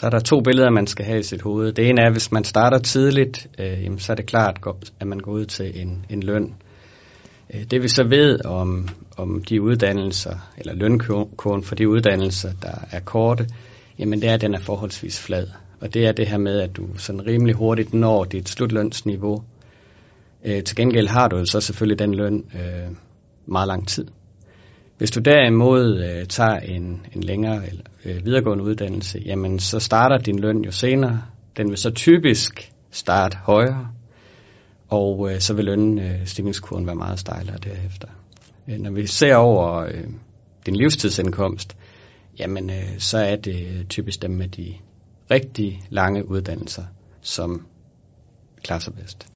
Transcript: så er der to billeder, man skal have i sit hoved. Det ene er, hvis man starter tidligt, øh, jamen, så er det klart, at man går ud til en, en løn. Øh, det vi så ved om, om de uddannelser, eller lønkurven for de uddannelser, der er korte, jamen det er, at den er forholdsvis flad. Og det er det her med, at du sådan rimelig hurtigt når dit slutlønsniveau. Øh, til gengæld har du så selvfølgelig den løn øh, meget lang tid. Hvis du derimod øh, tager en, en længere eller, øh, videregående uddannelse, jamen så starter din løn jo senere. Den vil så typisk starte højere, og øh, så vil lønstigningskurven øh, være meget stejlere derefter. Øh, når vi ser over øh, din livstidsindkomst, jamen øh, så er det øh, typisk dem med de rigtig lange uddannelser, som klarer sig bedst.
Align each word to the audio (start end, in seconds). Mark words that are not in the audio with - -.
så 0.00 0.06
er 0.06 0.10
der 0.10 0.18
to 0.18 0.40
billeder, 0.40 0.70
man 0.70 0.86
skal 0.86 1.04
have 1.04 1.18
i 1.18 1.22
sit 1.22 1.42
hoved. 1.42 1.72
Det 1.72 1.88
ene 1.88 2.02
er, 2.02 2.10
hvis 2.10 2.32
man 2.32 2.44
starter 2.44 2.78
tidligt, 2.78 3.48
øh, 3.58 3.84
jamen, 3.84 3.98
så 3.98 4.12
er 4.12 4.16
det 4.16 4.26
klart, 4.26 4.58
at 5.00 5.06
man 5.06 5.18
går 5.18 5.32
ud 5.32 5.44
til 5.44 5.80
en, 5.80 6.06
en 6.10 6.22
løn. 6.22 6.54
Øh, 7.54 7.64
det 7.70 7.82
vi 7.82 7.88
så 7.88 8.04
ved 8.08 8.44
om, 8.44 8.88
om 9.16 9.44
de 9.44 9.62
uddannelser, 9.62 10.50
eller 10.58 10.74
lønkurven 10.74 11.62
for 11.62 11.74
de 11.74 11.88
uddannelser, 11.88 12.52
der 12.62 12.74
er 12.90 13.00
korte, 13.00 13.46
jamen 13.98 14.20
det 14.20 14.28
er, 14.30 14.34
at 14.34 14.40
den 14.40 14.54
er 14.54 14.60
forholdsvis 14.60 15.20
flad. 15.20 15.46
Og 15.80 15.94
det 15.94 16.06
er 16.06 16.12
det 16.12 16.28
her 16.28 16.38
med, 16.38 16.60
at 16.60 16.76
du 16.76 16.86
sådan 16.96 17.26
rimelig 17.26 17.54
hurtigt 17.54 17.94
når 17.94 18.24
dit 18.24 18.48
slutlønsniveau. 18.48 19.42
Øh, 20.44 20.62
til 20.64 20.76
gengæld 20.76 21.08
har 21.08 21.28
du 21.28 21.44
så 21.44 21.60
selvfølgelig 21.60 21.98
den 21.98 22.14
løn 22.14 22.44
øh, 22.54 22.96
meget 23.46 23.68
lang 23.68 23.88
tid. 23.88 24.06
Hvis 25.00 25.10
du 25.10 25.20
derimod 25.20 26.04
øh, 26.04 26.26
tager 26.26 26.56
en, 26.56 27.06
en 27.14 27.22
længere 27.22 27.68
eller, 27.68 27.82
øh, 28.04 28.24
videregående 28.24 28.64
uddannelse, 28.64 29.22
jamen 29.26 29.58
så 29.58 29.78
starter 29.78 30.18
din 30.18 30.38
løn 30.38 30.64
jo 30.64 30.70
senere. 30.70 31.22
Den 31.56 31.68
vil 31.68 31.78
så 31.78 31.90
typisk 31.90 32.72
starte 32.90 33.36
højere, 33.36 33.88
og 34.88 35.32
øh, 35.32 35.40
så 35.40 35.54
vil 35.54 35.64
lønstigningskurven 35.64 36.84
øh, 36.84 36.86
være 36.86 36.96
meget 36.96 37.18
stejlere 37.18 37.56
derefter. 37.64 38.08
Øh, 38.68 38.78
når 38.78 38.90
vi 38.90 39.06
ser 39.06 39.36
over 39.36 39.76
øh, 39.76 40.04
din 40.66 40.76
livstidsindkomst, 40.76 41.76
jamen 42.38 42.70
øh, 42.70 42.98
så 42.98 43.18
er 43.18 43.36
det 43.36 43.66
øh, 43.66 43.84
typisk 43.84 44.22
dem 44.22 44.30
med 44.30 44.48
de 44.48 44.74
rigtig 45.30 45.80
lange 45.88 46.28
uddannelser, 46.28 46.84
som 47.20 47.66
klarer 48.62 48.80
sig 48.80 48.94
bedst. 48.94 49.28